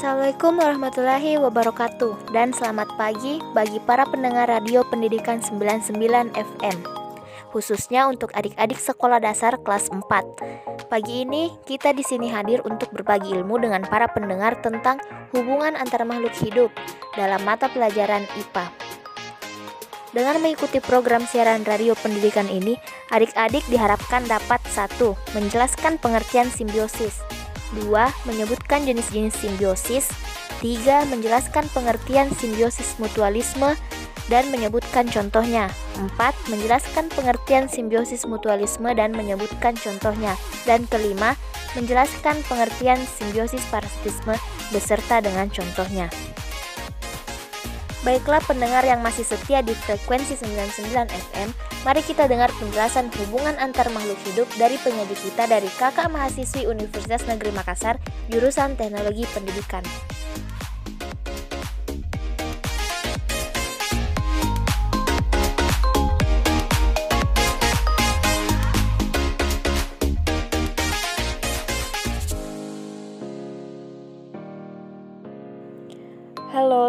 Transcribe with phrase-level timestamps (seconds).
[0.00, 5.92] Assalamualaikum warahmatullahi wabarakatuh dan selamat pagi bagi para pendengar radio pendidikan 99
[6.32, 6.76] FM
[7.52, 10.88] khususnya untuk adik-adik sekolah dasar kelas 4.
[10.88, 15.04] Pagi ini kita di sini hadir untuk berbagi ilmu dengan para pendengar tentang
[15.36, 16.72] hubungan antar makhluk hidup
[17.12, 18.72] dalam mata pelajaran IPA.
[20.16, 22.72] Dengan mengikuti program siaran radio pendidikan ini,
[23.12, 27.20] adik-adik diharapkan dapat satu Menjelaskan pengertian simbiosis
[27.78, 27.90] 2.
[28.26, 30.10] Menyebutkan jenis-jenis simbiosis
[30.64, 31.06] 3.
[31.10, 33.76] Menjelaskan pengertian simbiosis mutualisme
[34.30, 36.14] dan menyebutkan contohnya 4.
[36.50, 41.34] Menjelaskan pengertian simbiosis mutualisme dan menyebutkan contohnya Dan kelima,
[41.74, 44.34] menjelaskan pengertian simbiosis parasitisme
[44.74, 46.10] beserta dengan contohnya
[48.00, 51.52] Baiklah pendengar yang masih setia di frekuensi 99 FM,
[51.84, 57.28] mari kita dengar penjelasan hubungan antar makhluk hidup dari penyaji kita dari kakak mahasiswi Universitas
[57.28, 58.00] Negeri Makassar,
[58.32, 59.84] jurusan Teknologi Pendidikan.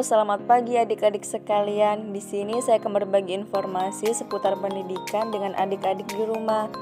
[0.01, 2.09] Selamat pagi adik-adik sekalian.
[2.09, 6.73] Di sini saya akan berbagi informasi seputar pendidikan dengan adik-adik di rumah.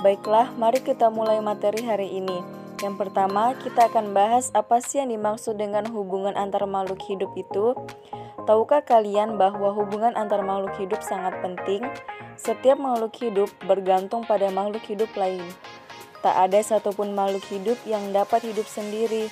[0.00, 2.40] Baiklah, mari kita mulai materi hari ini.
[2.80, 7.76] Yang pertama, kita akan bahas apa sih yang dimaksud dengan hubungan antar makhluk hidup itu.
[8.48, 11.84] Tahukah kalian bahwa hubungan antar makhluk hidup sangat penting?
[12.40, 15.44] Setiap makhluk hidup bergantung pada makhluk hidup lain.
[16.24, 19.28] Tak ada satupun makhluk hidup yang dapat hidup sendiri.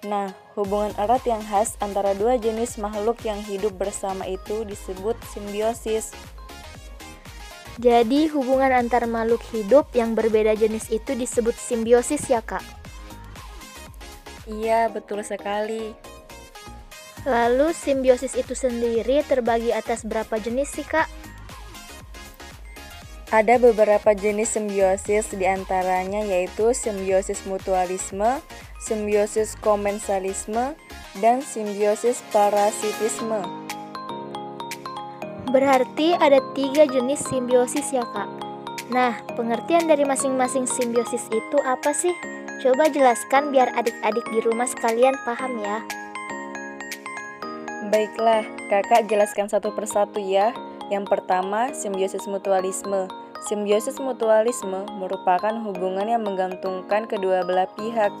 [0.00, 6.16] Nah, hubungan erat yang khas antara dua jenis makhluk yang hidup bersama itu disebut simbiosis.
[7.76, 12.64] Jadi, hubungan antar makhluk hidup yang berbeda jenis itu disebut simbiosis ya, Kak?
[14.48, 15.92] Iya, betul sekali.
[17.28, 21.08] Lalu, simbiosis itu sendiri terbagi atas berapa jenis sih, Kak?
[23.30, 28.42] Ada beberapa jenis simbiosis di antaranya yaitu simbiosis mutualisme,
[28.80, 30.74] simbiosis komensalisme,
[31.20, 33.44] dan simbiosis parasitisme.
[35.50, 38.30] Berarti ada tiga jenis simbiosis ya kak?
[38.90, 42.14] Nah, pengertian dari masing-masing simbiosis itu apa sih?
[42.62, 45.82] Coba jelaskan biar adik-adik di rumah sekalian paham ya.
[47.90, 50.54] Baiklah, kakak jelaskan satu persatu ya.
[50.90, 53.10] Yang pertama, simbiosis mutualisme.
[53.46, 58.12] Simbiosis mutualisme merupakan hubungan yang menggantungkan kedua belah pihak.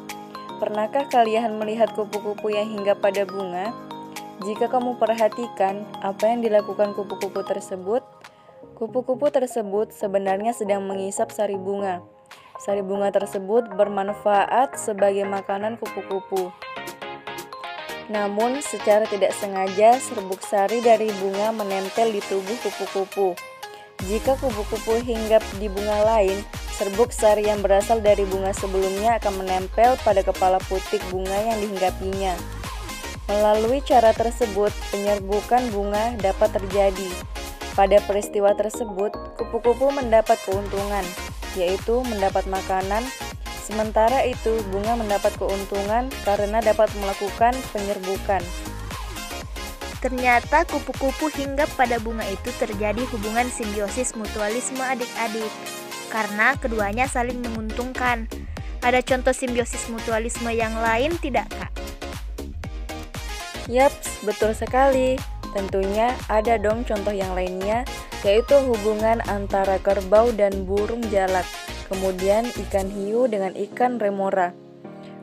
[0.60, 3.72] Pernahkah kalian melihat kupu-kupu yang hinggap pada bunga?
[4.44, 8.04] Jika kamu perhatikan apa yang dilakukan kupu-kupu tersebut,
[8.76, 12.04] kupu-kupu tersebut sebenarnya sedang mengisap sari bunga.
[12.60, 16.52] Sari bunga tersebut bermanfaat sebagai makanan kupu-kupu.
[18.12, 23.32] Namun, secara tidak sengaja, serbuk sari dari bunga menempel di tubuh kupu-kupu.
[24.04, 26.44] Jika kupu-kupu hinggap di bunga lain,
[26.80, 32.32] serbuk sari yang berasal dari bunga sebelumnya akan menempel pada kepala putik bunga yang dihinggapinya.
[33.28, 37.04] Melalui cara tersebut, penyerbukan bunga dapat terjadi.
[37.76, 41.04] Pada peristiwa tersebut, kupu-kupu mendapat keuntungan,
[41.52, 43.04] yaitu mendapat makanan
[43.60, 48.42] Sementara itu, bunga mendapat keuntungan karena dapat melakukan penyerbukan.
[50.02, 55.54] Ternyata kupu-kupu hinggap pada bunga itu terjadi hubungan simbiosis mutualisme adik-adik
[56.10, 58.28] karena keduanya saling menguntungkan.
[58.84, 61.72] Ada contoh simbiosis mutualisme yang lain tidak, Kak?
[63.70, 65.16] Yaps, betul sekali.
[65.54, 67.86] Tentunya ada dong contoh yang lainnya,
[68.26, 71.46] yaitu hubungan antara kerbau dan burung jalak
[71.90, 74.54] kemudian ikan hiu dengan ikan remora.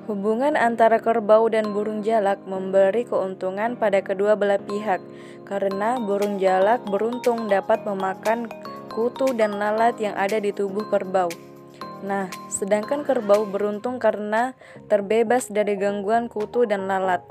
[0.05, 4.99] Hubungan antara kerbau dan burung jalak memberi keuntungan pada kedua belah pihak
[5.47, 8.51] karena burung jalak beruntung dapat memakan
[8.97, 11.29] kutu dan lalat yang ada di tubuh kerbau.
[12.01, 14.57] Nah, sedangkan kerbau beruntung karena
[14.89, 17.21] terbebas dari gangguan kutu dan lalat.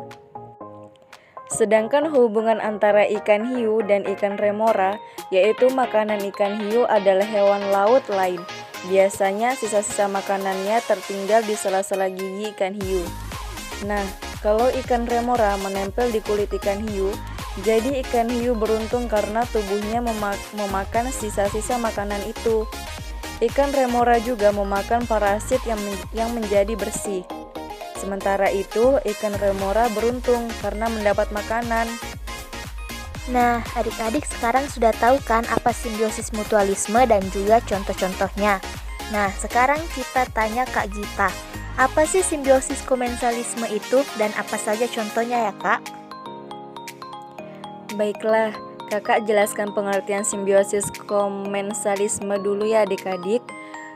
[1.50, 4.94] Sedangkan hubungan antara ikan hiu dan ikan remora,
[5.34, 8.38] yaitu makanan ikan hiu adalah hewan laut lain
[8.86, 13.02] Biasanya sisa-sisa makanannya tertinggal di sela-sela gigi ikan hiu.
[13.82, 14.04] Nah,
[14.44, 17.10] kalau ikan remora menempel di kulit ikan hiu,
[17.64, 22.68] jadi ikan hiu beruntung karena tubuhnya memak memakan sisa-sisa makanan itu.
[23.40, 27.24] Ikan remora juga memakan parasit yang, men yang menjadi bersih.
[27.96, 31.88] Sementara itu, ikan remora beruntung karena mendapat makanan.
[33.32, 38.60] Nah, adik-adik sekarang sudah tahu kan apa simbiosis mutualisme dan juga contoh-contohnya.
[39.10, 41.32] Nah, sekarang kita tanya Kak Gita.
[41.76, 46.05] Apa sih simbiosis komensalisme itu dan apa saja contohnya ya kak?
[47.96, 48.52] Baiklah,
[48.92, 53.40] kakak jelaskan pengertian simbiosis komensalisme dulu ya adik-adik.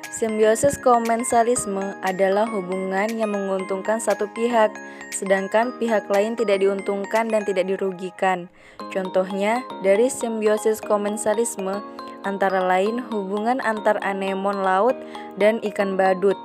[0.08, 4.72] Simbiosis komensalisme adalah hubungan yang menguntungkan satu pihak,
[5.12, 8.48] sedangkan pihak lain tidak diuntungkan dan tidak dirugikan.
[8.88, 11.84] Contohnya, dari simbiosis komensalisme
[12.24, 14.96] antara lain hubungan antar anemon laut
[15.36, 16.40] dan ikan badut.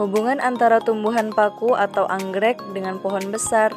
[0.00, 3.68] Hubungan antara tumbuhan paku atau anggrek dengan pohon besar.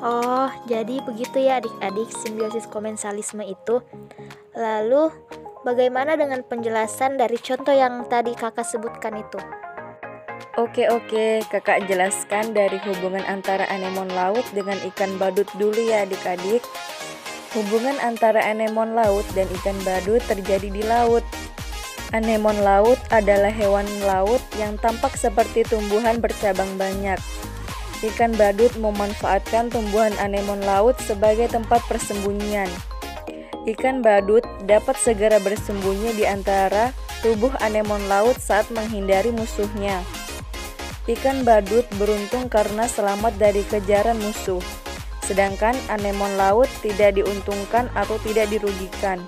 [0.00, 3.84] Oh, jadi begitu ya adik-adik simbiosis komensalisme itu.
[4.56, 5.12] Lalu,
[5.60, 9.36] bagaimana dengan penjelasan dari contoh yang tadi kakak sebutkan itu?
[10.56, 16.64] Oke oke, kakak jelaskan dari hubungan antara anemon laut dengan ikan badut dulu ya adik-adik.
[17.52, 21.22] Hubungan antara anemon laut dan ikan badut terjadi di laut.
[22.10, 27.20] Anemon laut adalah hewan laut yang tampak seperti tumbuhan bercabang banyak.
[28.00, 32.68] Ikan badut memanfaatkan tumbuhan anemon laut sebagai tempat persembunyian.
[33.68, 40.00] Ikan badut dapat segera bersembunyi di antara tubuh anemon laut saat menghindari musuhnya.
[41.04, 44.64] Ikan badut beruntung karena selamat dari kejaran musuh,
[45.20, 49.20] sedangkan anemon laut tidak diuntungkan atau tidak dirugikan.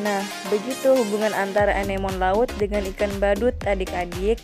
[0.00, 4.40] Nah, begitu hubungan antara anemon laut dengan ikan badut adik-adik.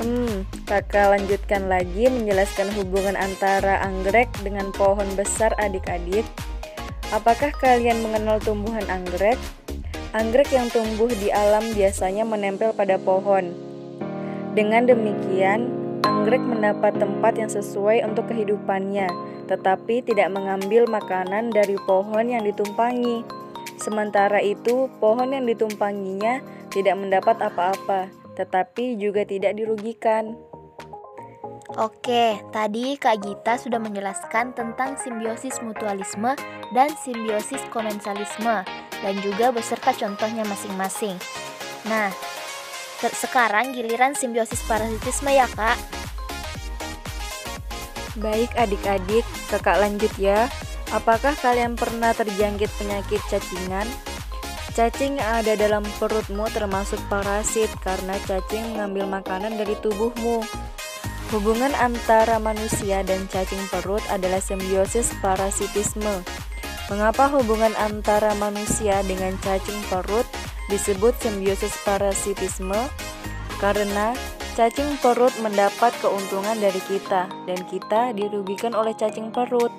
[0.00, 6.24] Hmm, kakak lanjutkan lagi menjelaskan hubungan antara anggrek dengan pohon besar adik-adik.
[7.12, 9.36] Apakah kalian mengenal tumbuhan anggrek?
[10.16, 13.52] Anggrek yang tumbuh di alam biasanya menempel pada pohon.
[14.56, 15.68] Dengan demikian,
[16.08, 19.08] anggrek mendapat tempat yang sesuai untuk kehidupannya,
[19.48, 23.28] tetapi tidak mengambil makanan dari pohon yang ditumpangi.
[23.76, 26.40] Sementara itu, pohon yang ditumpanginya
[26.72, 30.36] tidak mendapat apa-apa, tetapi juga tidak dirugikan.
[31.80, 36.36] Oke, tadi Kak Gita sudah menjelaskan tentang simbiosis mutualisme
[36.76, 38.60] dan simbiosis komensalisme
[39.00, 41.16] dan juga beserta contohnya masing-masing.
[41.88, 42.12] Nah,
[43.00, 45.80] sekarang giliran simbiosis parasitisme ya, Kak.
[48.20, 50.52] Baik adik-adik, kakak lanjut ya.
[50.92, 53.88] Apakah kalian pernah terjangkit penyakit cacingan?
[54.72, 60.40] Cacing ada dalam perutmu termasuk parasit karena cacing mengambil makanan dari tubuhmu.
[61.28, 66.24] Hubungan antara manusia dan cacing perut adalah simbiosis parasitisme.
[66.88, 70.24] Mengapa hubungan antara manusia dengan cacing perut
[70.72, 72.80] disebut simbiosis parasitisme?
[73.60, 74.16] Karena
[74.56, 79.72] cacing perut mendapat keuntungan dari kita dan kita dirugikan oleh cacing perut.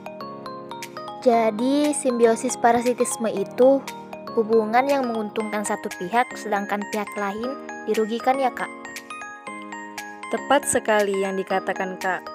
[1.26, 3.82] Jadi, simbiosis parasitisme itu
[4.34, 7.50] hubungan yang menguntungkan satu pihak sedangkan pihak lain
[7.86, 8.70] dirugikan ya, Kak?
[10.34, 12.26] Tepat sekali yang dikatakan, Kak.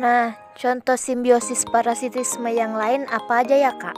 [0.00, 3.96] Nah, contoh simbiosis parasitisme yang lain apa aja ya, Kak?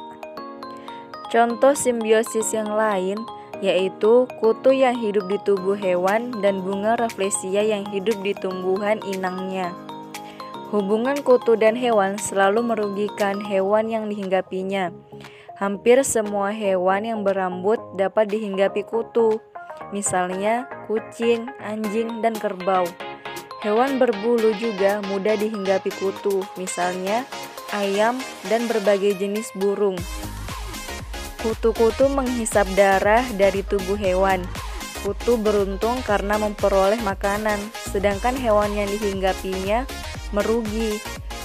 [1.31, 3.17] Contoh simbiosis yang lain
[3.62, 9.70] yaitu kutu yang hidup di tubuh hewan dan bunga rafflesia yang hidup di tumbuhan inangnya.
[10.75, 14.90] Hubungan kutu dan hewan selalu merugikan hewan yang dihinggapinya.
[15.62, 19.38] Hampir semua hewan yang berambut dapat dihinggapi kutu,
[19.95, 22.83] misalnya kucing, anjing, dan kerbau.
[23.62, 27.23] Hewan berbulu juga mudah dihinggapi kutu, misalnya
[27.71, 28.19] ayam
[28.50, 29.95] dan berbagai jenis burung.
[31.38, 34.42] Kutu-kutu menghisap darah dari tubuh hewan.
[35.07, 39.87] Kutu beruntung karena memperoleh makanan, sedangkan hewan yang dihinggapinya
[40.35, 40.99] merugi.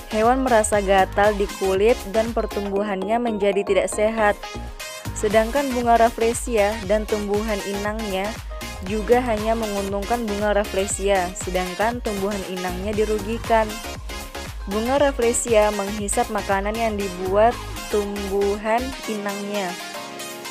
[0.08, 4.36] Hewan merasa gatal di kulit dan pertumbuhannya menjadi tidak sehat.
[5.18, 8.32] Sedangkan bunga rafflesia dan tumbuhan inangnya
[8.86, 13.66] juga hanya menguntungkan bunga rafflesia, sedangkan tumbuhan inangnya dirugikan.
[14.70, 17.58] Bunga rafflesia menghisap makanan yang dibuat
[17.90, 19.72] tumbuhan inangnya.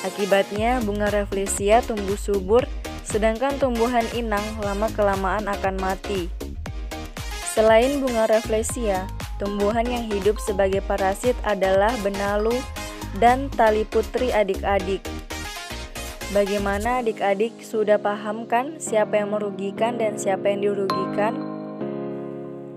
[0.04, 2.66] Akibatnya, bunga rafflesia tumbuh subur,
[3.06, 6.28] sedangkan tumbuhan inang lama-kelamaan akan mati.
[7.56, 12.56] Selain bunga rafflesia, tumbuhan yang hidup sebagai parasit adalah benalu
[13.20, 15.04] dan tali putri adik-adik.
[16.34, 21.38] Bagaimana adik-adik sudah paham kan siapa yang merugikan dan siapa yang dirugikan?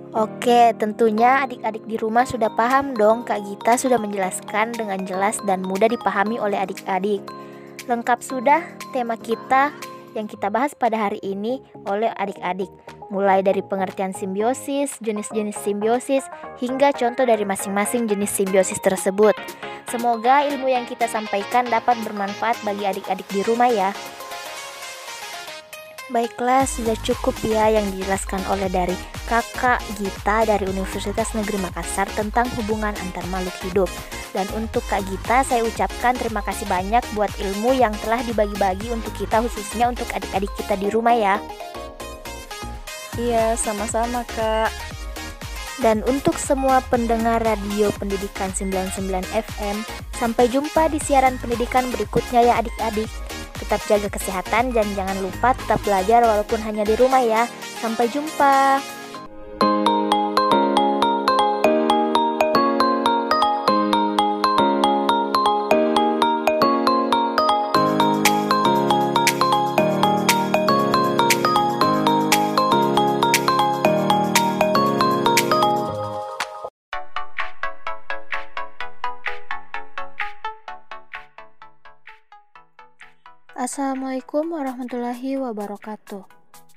[0.09, 5.61] Oke, tentunya adik-adik di rumah sudah paham dong Kak Gita sudah menjelaskan dengan jelas dan
[5.61, 7.21] mudah dipahami oleh adik-adik.
[7.85, 9.73] Lengkap sudah tema kita
[10.17, 12.69] yang kita bahas pada hari ini oleh adik-adik
[13.09, 16.25] mulai dari pengertian simbiosis, jenis-jenis simbiosis,
[16.61, 19.33] hingga contoh dari masing-masing jenis simbiosis tersebut.
[19.89, 23.89] Semoga ilmu yang kita sampaikan dapat bermanfaat bagi adik-adik di rumah ya.
[26.09, 28.97] Baiklah, sudah cukup ya yang dijelaskan oleh dari
[29.29, 33.89] kakak Gita dari Universitas Negeri Makassar tentang hubungan antar makhluk hidup.
[34.33, 39.13] Dan untuk Kak Gita, saya ucapkan terima kasih banyak buat ilmu yang telah dibagi-bagi untuk
[39.17, 41.35] kita khususnya untuk adik-adik kita di rumah ya.
[43.19, 44.71] Iya, sama-sama Kak.
[45.83, 49.75] Dan untuk semua pendengar radio pendidikan 99 FM,
[50.15, 53.11] sampai jumpa di siaran pendidikan berikutnya ya adik-adik.
[53.59, 57.43] Tetap jaga kesehatan dan jangan lupa tetap belajar walaupun hanya di rumah ya.
[57.83, 58.79] Sampai jumpa.
[83.79, 86.27] Assalamualaikum warahmatullahi wabarakatuh.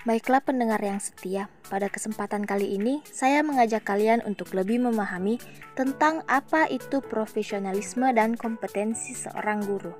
[0.06, 5.42] Baiklah pendengar yang setia, pada kesempatan kali ini saya mengajak kalian untuk lebih memahami
[5.74, 9.90] tentang apa itu profesionalisme dan kompetensi seorang guru.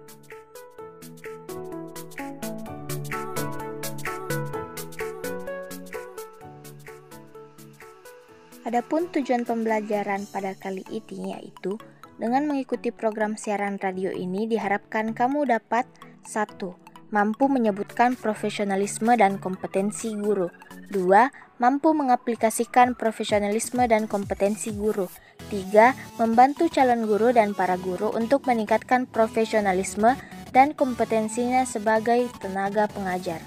[8.62, 11.82] Adapun tujuan pembelajaran pada kali ini yaitu
[12.22, 15.82] dengan mengikuti program siaran radio ini diharapkan kamu dapat
[16.30, 16.91] 1.
[17.12, 20.48] Mampu menyebutkan profesionalisme dan kompetensi guru.
[20.96, 21.60] 2.
[21.60, 25.12] Mampu mengaplikasikan profesionalisme dan kompetensi guru.
[25.52, 25.92] 3.
[26.16, 30.16] Membantu calon guru dan para guru untuk meningkatkan profesionalisme
[30.56, 33.44] dan kompetensinya sebagai tenaga pengajar.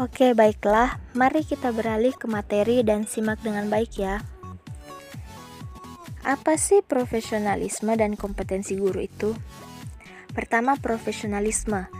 [0.00, 0.96] Oke, baiklah.
[1.12, 4.24] Mari kita beralih ke materi dan simak dengan baik ya.
[6.30, 9.34] Apa sih profesionalisme dan kompetensi guru itu?
[10.30, 11.90] Pertama, profesionalisme.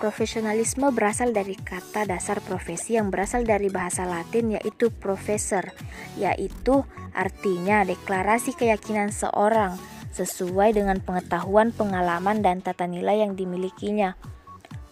[0.00, 5.68] Profesionalisme berasal dari kata dasar profesi yang berasal dari bahasa Latin yaitu professor,
[6.16, 9.76] yaitu artinya deklarasi keyakinan seorang
[10.16, 14.16] sesuai dengan pengetahuan, pengalaman, dan tata nilai yang dimilikinya.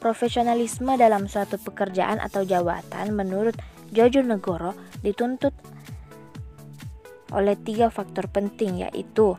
[0.04, 3.56] Profesionalisme dalam suatu pekerjaan atau jabatan menurut
[3.88, 5.56] Jojo Negoro dituntut
[7.32, 9.36] oleh tiga faktor penting yaitu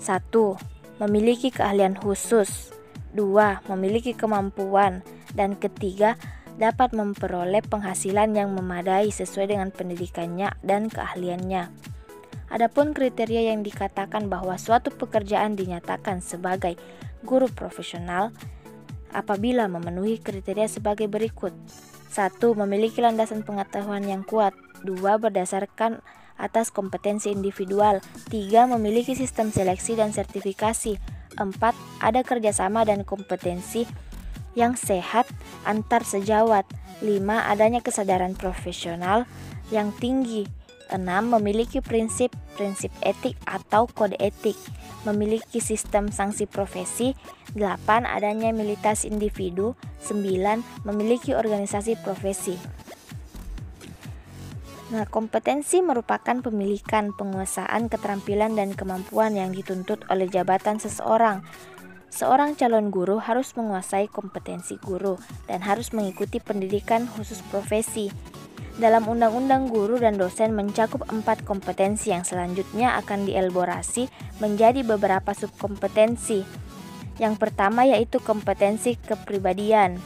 [0.00, 0.56] satu
[0.96, 2.72] Memiliki keahlian khusus
[3.12, 5.04] dua Memiliki kemampuan
[5.36, 6.16] dan ketiga
[6.56, 11.68] dapat memperoleh penghasilan yang memadai sesuai dengan pendidikannya dan keahliannya.
[12.48, 16.80] Adapun kriteria yang dikatakan bahwa suatu pekerjaan dinyatakan sebagai
[17.26, 18.32] guru profesional
[19.12, 21.52] apabila memenuhi kriteria sebagai berikut.
[22.06, 24.56] satu Memiliki landasan pengetahuan yang kuat.
[24.80, 26.00] dua Berdasarkan
[26.36, 28.00] atas kompetensi individual.
[28.32, 28.70] 3.
[28.70, 30.96] Memiliki sistem seleksi dan sertifikasi.
[31.36, 31.44] 4.
[32.00, 33.84] Ada kerjasama dan kompetensi
[34.56, 35.28] yang sehat
[35.68, 36.64] antar sejawat.
[37.04, 37.12] 5.
[37.52, 39.28] Adanya kesadaran profesional
[39.68, 40.48] yang tinggi.
[40.88, 41.02] 6.
[41.28, 44.56] Memiliki prinsip-prinsip etik atau kode etik.
[45.04, 47.12] Memiliki sistem sanksi profesi.
[47.58, 48.06] 8.
[48.06, 49.74] Adanya militas individu.
[50.06, 50.62] 9.
[50.86, 52.56] Memiliki organisasi profesi.
[54.86, 61.42] Nah, kompetensi merupakan pemilikan, penguasaan, keterampilan, dan kemampuan yang dituntut oleh jabatan seseorang.
[62.06, 65.18] Seorang calon guru harus menguasai kompetensi guru
[65.50, 68.14] dan harus mengikuti pendidikan khusus profesi.
[68.78, 74.06] Dalam Undang-Undang Guru dan Dosen mencakup empat kompetensi yang selanjutnya akan dielaborasi
[74.38, 76.46] menjadi beberapa subkompetensi.
[77.18, 79.98] Yang pertama yaitu kompetensi kepribadian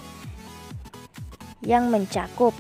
[1.61, 2.57] yang mencakup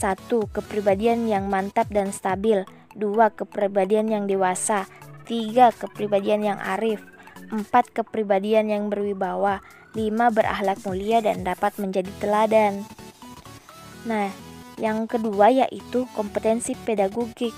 [0.00, 0.32] 1.
[0.56, 2.64] Kepribadian yang mantap dan stabil
[2.96, 3.36] 2.
[3.36, 4.88] Kepribadian yang dewasa
[5.28, 5.76] 3.
[5.76, 7.04] Kepribadian yang arif
[7.52, 7.68] 4.
[7.92, 9.60] Kepribadian yang berwibawa
[9.92, 10.08] 5.
[10.32, 12.88] Berakhlak mulia dan dapat menjadi teladan
[14.08, 14.32] Nah,
[14.80, 17.52] yang kedua yaitu kompetensi pedagogik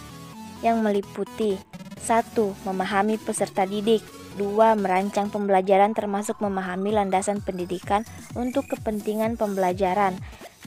[0.66, 1.54] yang meliputi
[2.02, 2.34] 1.
[2.66, 4.02] Memahami peserta didik
[4.34, 4.74] 2.
[4.74, 8.02] Merancang pembelajaran termasuk memahami landasan pendidikan
[8.34, 10.18] untuk kepentingan pembelajaran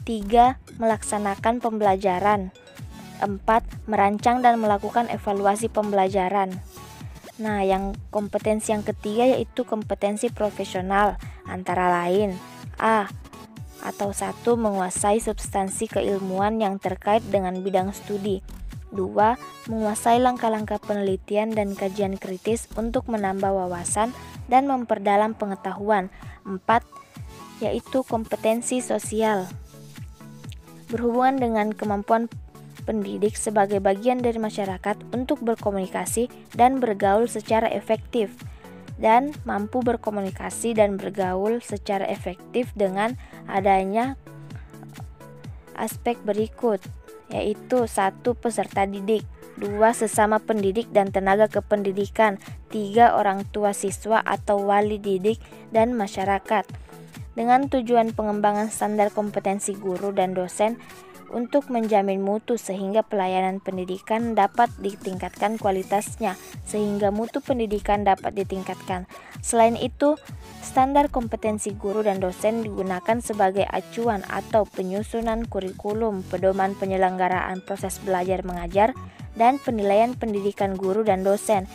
[0.06, 0.78] 3.
[0.78, 2.54] Melaksanakan pembelajaran
[3.20, 3.26] 4.
[3.90, 6.62] Merancang dan melakukan evaluasi pembelajaran
[7.36, 12.40] Nah, yang kompetensi yang ketiga yaitu kompetensi profesional antara lain
[12.80, 13.12] A.
[13.84, 18.40] Atau satu menguasai substansi keilmuan yang terkait dengan bidang studi
[18.96, 19.68] 2.
[19.68, 24.16] Menguasai langkah-langkah penelitian dan kajian kritis untuk menambah wawasan
[24.48, 26.08] dan memperdalam pengetahuan
[26.48, 26.64] 4.
[27.60, 29.52] Yaitu kompetensi sosial
[30.96, 32.32] berhubungan dengan kemampuan
[32.88, 38.32] pendidik sebagai bagian dari masyarakat untuk berkomunikasi dan bergaul secara efektif.
[38.96, 44.16] dan mampu berkomunikasi dan bergaul secara efektif dengan adanya
[45.76, 46.80] aspek berikut
[47.28, 49.26] yaitu satu peserta didik,
[49.58, 52.38] dua sesama pendidik dan tenaga kependidikan,
[52.70, 55.42] tiga orang tua siswa atau wali didik
[55.74, 56.64] dan masyarakat.
[57.36, 60.80] Dengan tujuan pengembangan standar kompetensi guru dan dosen
[61.36, 69.04] untuk menjamin mutu sehingga pelayanan pendidikan dapat ditingkatkan kualitasnya sehingga mutu pendidikan dapat ditingkatkan.
[69.44, 70.16] Selain itu,
[70.64, 78.48] standar kompetensi guru dan dosen digunakan sebagai acuan atau penyusunan kurikulum, pedoman penyelenggaraan proses belajar
[78.48, 78.96] mengajar
[79.36, 81.68] dan penilaian pendidikan guru dan dosen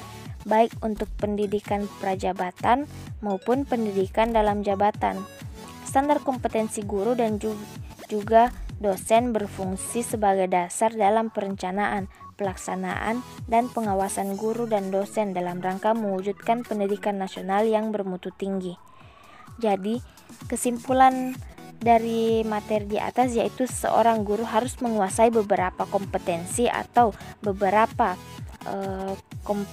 [0.48, 2.88] baik untuk pendidikan prajabatan
[3.20, 5.20] maupun pendidikan dalam jabatan.
[5.90, 7.42] Standar kompetensi guru dan
[8.06, 12.08] juga Dosen berfungsi sebagai dasar dalam perencanaan,
[12.40, 18.80] pelaksanaan, dan pengawasan guru dan dosen dalam rangka mewujudkan pendidikan nasional yang bermutu tinggi.
[19.60, 20.00] Jadi,
[20.48, 21.36] kesimpulan
[21.76, 27.12] dari materi di atas yaitu seorang guru harus menguasai beberapa kompetensi atau
[27.44, 28.16] beberapa
[28.64, 29.12] uh,
[29.44, 29.68] kom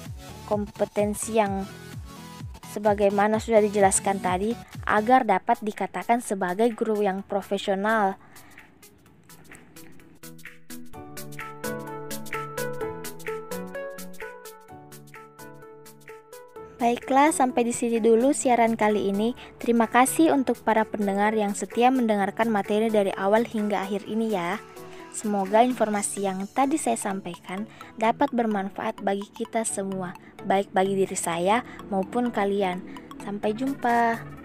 [0.52, 1.64] kompetensi yang
[2.78, 4.54] sebagaimana sudah dijelaskan tadi
[4.86, 8.22] agar dapat dikatakan sebagai guru yang profesional.
[16.78, 19.34] Baiklah, sampai di sini dulu siaran kali ini.
[19.58, 24.62] Terima kasih untuk para pendengar yang setia mendengarkan materi dari awal hingga akhir ini ya.
[25.18, 27.66] Semoga informasi yang tadi saya sampaikan
[27.98, 30.14] dapat bermanfaat bagi kita semua,
[30.46, 32.86] baik bagi diri saya maupun kalian.
[33.26, 34.37] Sampai jumpa.